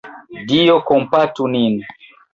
[0.51, 1.73] Dio kompatu nin!